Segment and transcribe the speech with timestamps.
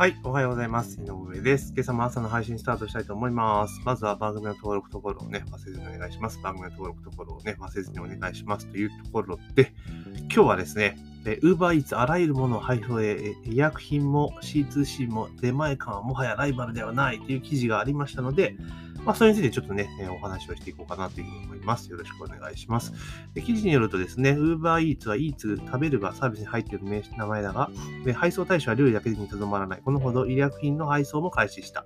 [0.00, 0.98] はい、おはようございます。
[0.98, 1.74] 井上です。
[1.76, 3.82] 今朝も朝の配信スタートしたいと思います。
[3.84, 6.40] まずは番組の登録ところをね、忘れずにお願いします。
[6.40, 8.66] 番組の登録ところをね、忘れずにお願いします。
[8.66, 9.74] というところで、
[10.20, 10.96] 今日はですね、
[11.42, 18.56] ウーバーイーツあらゆるものを配布へ、医薬品も C2C も出前館はもはやライバルではないという記事がありましたので、
[19.04, 21.90] まあ、それについてちょっとね、えお話をしていこうかなというふうに思います。
[21.90, 22.92] よろしくお願いします。
[23.34, 26.84] で記事によるとですね、Uber Eats は Eats 食べるがサービスに入っている
[27.16, 27.70] 名前だが、
[28.04, 29.80] で配送対象は料理だけにとどまらない。
[29.84, 31.84] このほど医薬品の配送も開始した。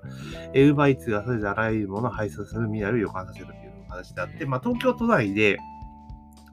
[0.52, 5.58] えー Uber Eats がそれぞれあらゆるものを配送する未来を予感させるという形であって、まあ、東京都内で、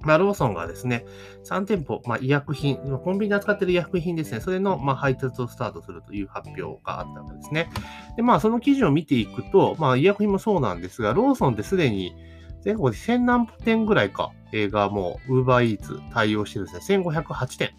[0.04, 1.06] まあ、ローソンがですね、
[1.46, 7.70] 3店舗、まあ、医薬品、コンビニで扱っている医薬品ですね、それの、まあ、配達をスタートするという発表があったわけですね。
[8.16, 12.16] で、まあ、その記事を見ていくと、まあ、医薬品もそうなんですが、ローソンってすでに
[12.62, 16.98] 全国で1000何店ぐらいか、えーがもう、Uber Eats 対応してるんですね。
[17.04, 17.72] 1508店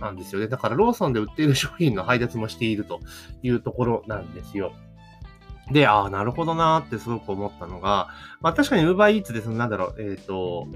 [0.00, 0.48] なんですよね。
[0.48, 3.00] だから、ローソンで売っている商品の配達もしていると
[3.42, 4.72] いうところなんですよ。
[5.72, 8.08] で、ああ、なるほどなーってすごく思ったのが、
[8.40, 10.66] まあ確かに Uber Eats でそのなんだろう、えっ、と、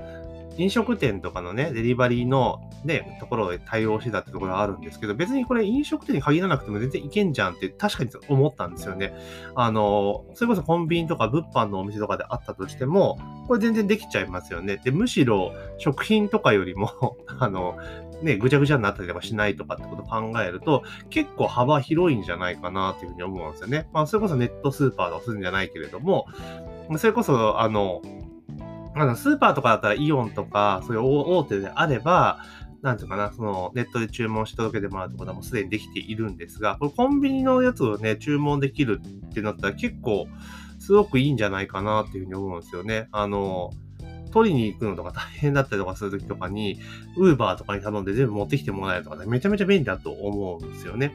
[0.59, 9.15] 飲食店とかのね、デリバリーのね、ところで対応してたってところがあるんですけど、別にこれ飲食店に限らなくても全然いけんじゃんって確かに思ったんですよね。
[9.55, 14.79] あの、それこそコンビニとか物販のお店とかであったとしても、これ全然できちゃいますよね。
[14.83, 17.77] で、むしろ食品とかよりも、 あの、
[18.23, 23.89] ね、ぐちゃぐちゃになったりとかしないとかってことを考えると、結構幅広いんじゃないかなっていうふうに思うんですよね。
[23.93, 26.27] まあ、それこそネットスーパーとかするんじゃないけれども、
[26.99, 28.03] それこそ、あの、
[28.95, 32.41] あのスーパーとかだったらイオンとか、そういう大手であれば、
[32.83, 40.27] なんていうかな、そのネットで注文して届けてもらうってことはもうすでにできているんですが、これコンビニのやつをね、注文できるってなったら結構
[40.79, 43.09] すごくいいんじゃないかなっていうふうに思うんですよね。
[43.13, 43.71] あの、
[44.37, 46.79] 取りに行くのとか大変だったりとかするときとかに、
[47.17, 51.15] ウーバーとかに頼んで全部持ってきてもらえるとかね、めちゃめちゃ便利だと思うんですよね。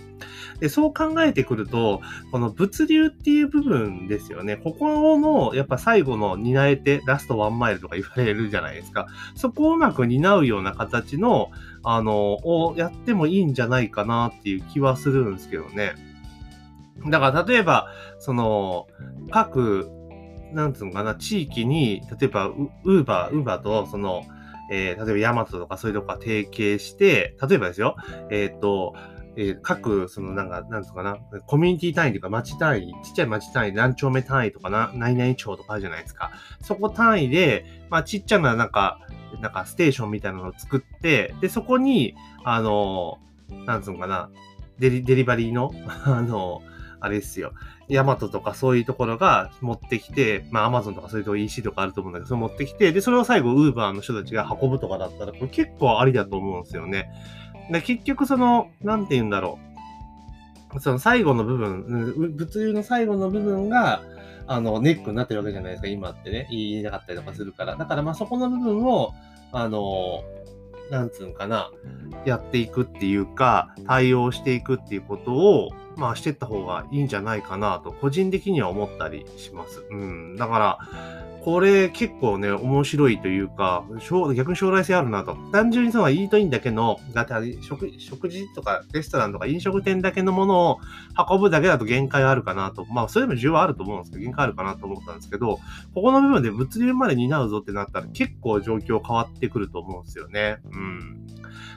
[0.60, 4.58] で、そう考えてくると、この物流っていう部分ですよね。
[4.58, 9.06] ここの、やっぱ最後の担えて、ラストワンマイルとか言われるじゃないですか。
[9.36, 11.52] そこをうまく担うような形の、
[11.84, 15.94] あの、をやってもいいんじゃないかなっていう気はするんですけどね。
[17.08, 18.88] だから、例えば、その、
[19.30, 19.92] 各、
[20.54, 24.24] なんつうのかな、地域に、例えば、ウーバー、ウーバーと、その、
[24.72, 27.98] えー例えばヤマトとかそういうとこが提携して、例えばですよ、
[28.30, 28.96] えっ、と、
[29.36, 36.32] えー各、そのなんか、なんつうかな、コミュニティ単位というか町単位、ちっちゃい町単位、何丁目単位とかな、何々町とかあるじゃないですか。
[36.62, 39.00] そこ単位で、まあちっちゃななんか、
[39.42, 43.18] なんかステーションみたいなのを作って、で、そこに、あの、
[43.66, 44.30] なんつうのかな、
[44.80, 45.72] デリデリバリーの、
[46.06, 46.62] あの、
[47.02, 47.54] あれですよ。
[47.90, 57.10] ヤマトとかそういうところが持ってきて、まあアマゾンとかそういうとこ EC とかあると思うんだけど、それ持ってきて、で、それを最後ウーバーの人たちが運ぶとかだったら、これ結構ありだと思うんですよね。
[57.72, 59.60] で、結局その、なんて言うんだろ
[60.76, 60.80] う。
[60.80, 64.04] その最後の部分、物流の最後の部分が、
[64.48, 66.48] あの、ネックになってるわけじゃないですか、今ってね。
[66.52, 67.76] 言えなかったりとかするから。
[67.76, 69.14] だからまあそこの部分を、
[69.52, 70.24] あの、
[70.92, 71.72] なんつうんかな、
[72.26, 79.84] やっていくっていうか、対応していくっていうことを、まあしていった方がいいんじゃないかなと、個人的には思ったりします。
[79.90, 80.36] うん。
[80.36, 80.80] だから、
[81.44, 83.84] これ結構ね、面白いというか、
[84.36, 85.36] 逆に将来性あるなと。
[85.52, 90.80] 単純にそのイートインだけの、だって食食事とかレストランとか飲食店だけのものを
[91.30, 92.86] 運ぶだけだと限界あるかなと。
[92.86, 95.60] まあ、それでも需要はあると思うんですけど、限界あるかなと思ったんですけど、
[95.96, 100.58] ここの部分で物流まで担うぞってなったら結構状況変わってくると思うんですよね。
[100.72, 101.26] うん。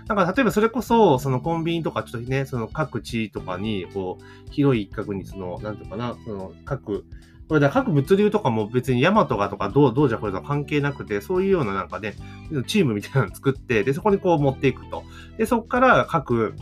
[0.07, 7.05] だから例えばそれこそ、そのコンビニとかちょっとね、その各地とかに、こう、広い一角にその、なんていうかな、その各、
[7.49, 12.15] これだ各物流とかも別にヤマトがとかどう、どうじゃこれとか関係なくて、そういうようななんかね、
[12.67, 15.05] チームみたいなの作って、で、そこにこう持っていくと。
[15.39, 16.55] で、そこから各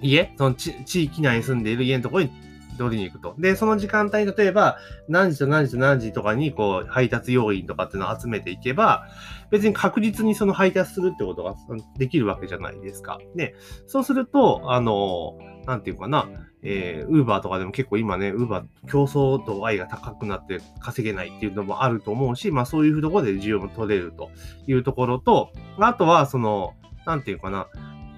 [0.00, 2.30] 家、その地地域内に住んでいる家のところに
[2.78, 3.34] 取りに行くと。
[3.38, 4.78] で、その時間帯に、例えば、
[5.08, 9.06] 何時と何時と何時とかに、こう、配達要員とかっていうのを集めていけば、
[9.50, 11.54] 別に確実にその配達するってことが
[11.96, 13.18] できるわけじゃないですか。
[13.34, 13.54] で、
[13.86, 16.28] そうすると、あの、なんていうかな、
[16.62, 24.30] えー、ウーバーとかでも結構今ね、ウーバー競争度合いが高くなって稼げないっていうのもあると思うし、まあそういうところで需要も取れると
[24.66, 26.74] いうところと、あとは、その、
[27.06, 27.68] なんていうかな、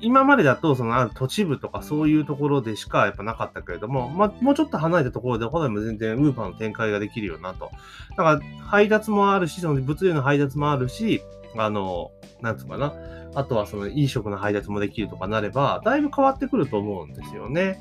[0.00, 7.70] 今までだと、その、ある都市部とかそういうところでしかやっぱなかったけれども、まあ、もうちょっと離れたところで、他でも全然ウーバーの展開ができるようなと。
[8.10, 11.22] だから、配達もあるし、その物流の配達もあるし、
[11.56, 12.94] あの、なんつうかな。
[13.34, 17.80] あとはその飲食の配達もできるとかなれば、だいぶ変わってくると思うんですよね。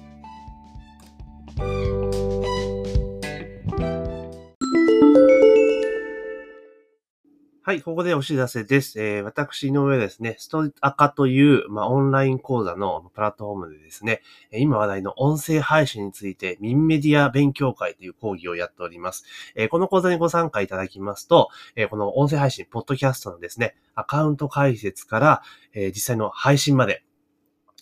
[7.69, 8.99] はい、ここでお知らせです。
[8.99, 19.23] えー、私、の上ですね、ストアカという、まあ、オンライン講座のプラットフォームでですね、今話題の音声配信について、ミンメディア勉強会という講義をやっております。
[19.53, 25.43] えーこの講座にご参加いただきますと、えーこの音声配信、ポッドキャストのですね、アカウント解説から、
[25.75, 27.03] えー実際の配信まで、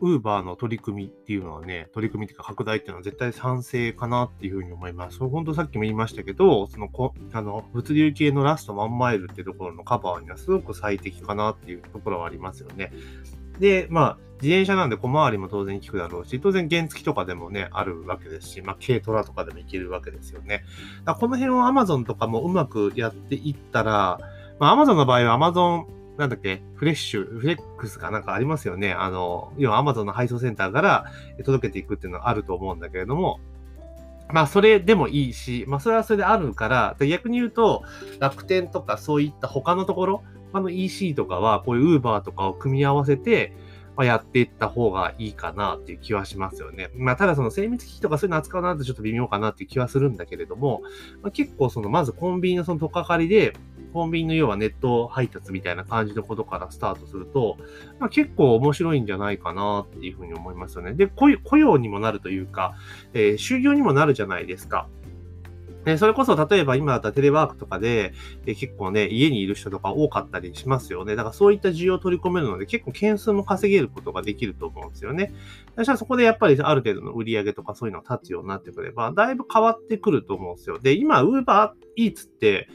[0.00, 5.18] Uber の取り組みっていうのはね、取り組みっていうか拡大っていうのは絶対賛成かなっていうふうに思います。
[5.18, 12.92] そう本当さっきも言いましたけど、そのこ、あの、物流系のラストワンマイルっていうところのカバーにはすごく最適かなっていうところはありますよね。
[13.58, 20.64] で、まあ、自転車なんで小回りも当然効くだろうし、当然原付とかでもね、あるわけですし、まあ、軽トラとかでもいけるわけですよね。
[21.04, 24.18] だこの辺を Amazon とかもうまくやっていったら、
[24.58, 28.92] まあ、Amazon の場合は Amazon なんだっけ、フレッシュ、フレックスかなんかありますよね。
[28.92, 31.04] あの、要は Amazon の配送センターから
[31.44, 33.38] 届けていくっていうのはあると思うんだけれども、
[34.32, 37.84] まあ、それでもいいし、まあ、それはそれであるから、逆に言うと、
[38.18, 40.22] 楽天とかそういった他のところ、
[40.52, 43.52] 他の EC とかは、こういう Uber とかを組み合わせて、
[43.96, 46.90] まあ、やっていった方がいいかなっていう気はしますよね。
[46.94, 50.82] まあ、ただその精密機器とかそういうの扱うなとちょっと微妙かなっていう気はするんだけれども、
[51.22, 53.54] まあ、結構その、まずコンビニのその取っかかりで、
[53.96, 57.56] コンビニの要はネット配達みたいな感じのことからスタートすると、
[57.98, 60.92] まあ、結構面白いんじゃないかなっていうふうに思いますよね。
[60.92, 62.74] で、雇用にもなるというか、
[63.14, 64.88] えー就業にもなるじゃないですか。
[65.86, 68.12] でそれこそ、例えば今だったらテレワークとかで、
[68.44, 71.14] え結構ね、家にいる人とか多かったりしますよね。
[71.14, 75.32] だからそういった需要を取り込めるので、結構件数も稼げることができると思うんですよね。
[75.76, 80.80] そしたらそこでやっぱりある程度の売り上げとかそういうのが立つようになってくれば、だいぶ変わってくると思うんですよ。
[80.80, 82.68] で、今、ウーバーイーツって、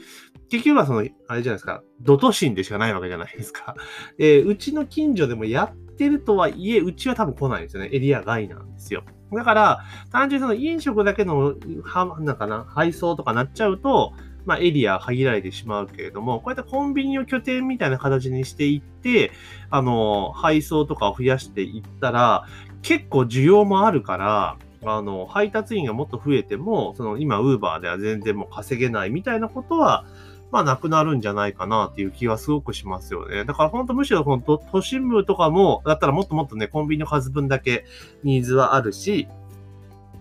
[0.52, 3.74] 結局はその、あれじゃないですか、ド都心でしかないわけじゃないですか。
[4.20, 7.90] で、うちの近所でもやってるとはいえ、うちは多分来ないんですよね。
[7.94, 9.04] エリア外なんですよ。
[9.32, 9.80] だから、
[10.12, 14.12] 単純にその飲食だけの、は、なんかな、配送とかなっちゃうと、
[14.44, 19.32] まあエリア限られてしまうけれども、こうやってコンビニを拠点みたいな形にしていって、
[19.70, 22.46] あの、配送とかを増やしていったら、
[22.82, 30.06] 結構需要もあるから、あの、配達員がもっと増えても、その今、ウーバーでは全然もう稼げないみたいなことは、
[30.52, 33.46] まあなくなるんじゃないかなっていう気はすごくしますよね。
[33.46, 37.86] だから本当むしろ本当都心部とかも、だったらもっともっとね、コンビニの数分だけ
[38.24, 39.28] ニーズはあるし、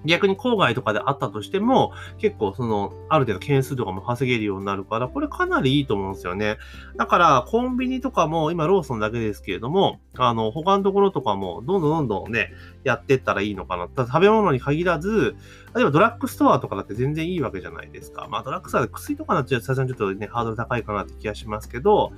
[0.05, 6.57] 逆に郊外とかであったとしても、結構その、ある程度件数とかも稼げるようになるから、これかなりいいと思うんですよね。
[6.97, 12.53] だから、コンビニとかも、今ローソンだけですけれども、あの、他のところとかも、どんどんどんどんね、
[12.85, 13.89] やってったらいいのかな。
[13.89, 15.37] ただ食べ物に限らず、
[15.75, 18.27] 例えばドラッグストアとかだって全然いいわけじゃないですか。
[18.29, 22.13] まあドラッグストアで薬とかなっちゃうとさすがにちょっとね、ハードル高いかなって気がしますけど、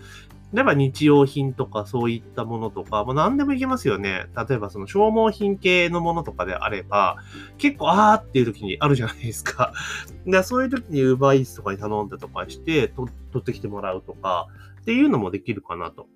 [0.53, 4.27] 例えば日用品とかそういったものとか、まあ何でもいけますよね。
[4.49, 7.17] 例えばその消耗品系のものとかであれば、
[7.59, 9.73] 結構あーっていう時にあるじゃないですか。
[10.27, 14.49] でそういう時に Uber Eats とかに頼んだとかして、取ってきてもらうとか、
[14.83, 16.07] っていうのもできるかなと。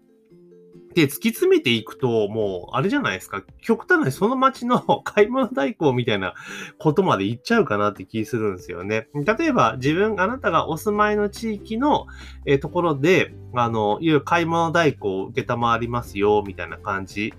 [0.97, 3.43] で、突き詰めていくと、もう、あれじゃないですか。
[3.61, 6.33] 極端にその街の 買い物代行みたいな
[6.79, 9.09] ことまで行っちゃうかなって気するんですよね。
[9.15, 12.07] 例えば、自分、あなたがお住まいの地域の、
[12.47, 17.35] えところで、あの、いわゆる買い物代行を受けたまわりますよ、みたいな感じ、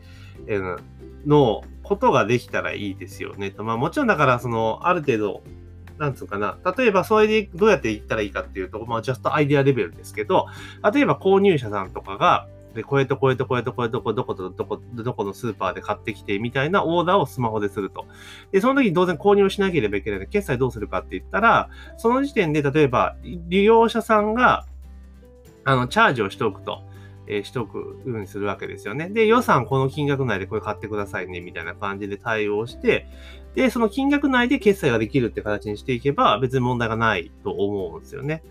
[0.46, 0.78] えー
[1.26, 3.52] のことができたらいいですよね。
[3.52, 5.44] とまあ、もちろんだから、その、ある程度、
[5.98, 6.58] なんつうかな。
[6.78, 10.46] 例えば、それでどうやって行ったらいいかっていうと、まあ、ジャストアイデアレベルですけど、
[10.94, 18.06] 例えば購入者さんとかが、で、これとこれとこれとこれとこれどことどこ、どこのスーパーで買ってきてみたいなオーダーをスマホですると。
[18.52, 24.68] で、その時に当然購入しなければいけないので、決済どうするかって言ったら、その時点で例えば利用者さんが、
[25.64, 26.84] あの、チャージをしておくと。
[27.30, 29.10] えーしておくようにするわけですよね。
[29.10, 33.06] で、予算この金額内でこれ買ってくださいね、みたいな感じで対応して、
[33.54, 38.44] で、その金額内で決済ができるって形にしていけば、別に問題がないと思うんですよね。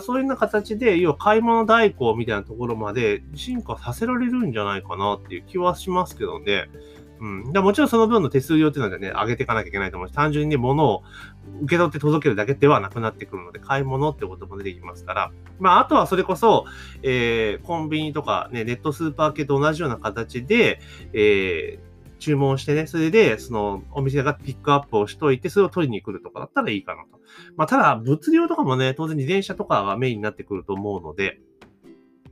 [0.00, 6.68] そういうような形で、要は買い物代行みたいなところまで進化させられるんじゃないかなっていう気はしますけどね。
[7.20, 7.52] うん。
[7.52, 11.02] でもちろんその分の手数料っていうのはね、上げていかなきゃいけないと思うし、単純に、物を
[11.62, 15.32] 受け取って届けるだけではなくなってくるので、買い物ってことも出てきますから。
[15.58, 16.64] まあ、あとはそれこそ、
[17.02, 20.80] えー、コンビニとかね、ネットスーパー系と同じような形で、
[21.12, 21.93] えー、
[22.24, 27.20] 注文してね、それで、その、お店がピックアップをしといて、それを取りに来るとかだったらいいかなと。
[27.56, 31.38] まあ、ただ、物流とかもね、当然自転車とかがメインになってくると思うので、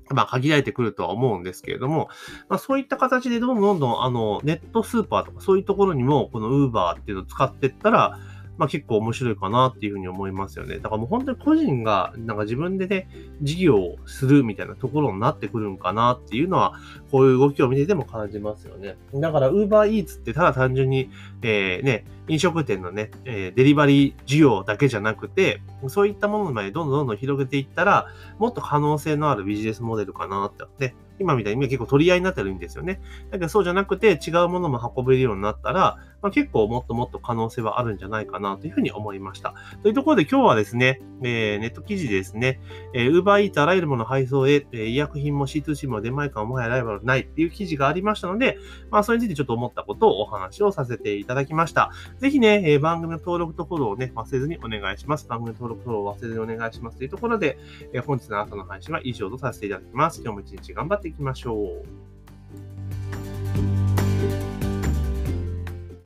[0.08, 2.08] まあ、限られてくるとは思うんですけれども、
[2.48, 8.18] まあ、そういった形でどんどんどんどん、あの、ネットスーパーとかそういうところにも、このウーバーっていうのを使っていったら、
[8.58, 10.76] まあ結構面白いかなっていうふうに思いますよね。
[10.76, 13.08] だからもう本当に個人がなんか自分でね、
[13.40, 16.74] 事業をするみたいなところになってくるんかなっていうのは、
[17.10, 18.96] こういう動きを見てても感じますよね。
[19.14, 21.10] だから Uber Eats ってただ単純に、
[21.42, 28.06] えー、ね、飲食店のね、え、デリバリー需要だけじゃなくて、そういったものまでどんどんどんどん広げていったら、
[28.38, 33.00] もっと可能性のあるビジネスモデルかなって、ね、今みたいに結構取り合いになってるんですよね。
[33.30, 39.54] だけどそうじゃなくて違うものも運べるようになったら、まあ、結構もっともっと可能性はあるんじゃないかなというふうに思いました。
[39.82, 42.60] というところで今日はですね、えー、ネット記事ですね、
[42.94, 48.56] えー、Uber Eats あらゆるもの配送へ、えー、医薬品も C2C も出前館もはやライバルないっていう記事がありましたので、
[48.90, 51.90] まあそれについてちょっと思ったことをお話をさせていただきました。
[52.22, 55.26] ぜひね、え、番組の登録とフォローをね、忘れずにお願いします。
[55.26, 57.58] 番組の登録フォローを忘れずにお願いしますというところで、
[57.92, 60.22] え、本日の朝の配信は以上とさせていただきます。
[60.22, 62.11] 今日も一日頑張っていきましょう。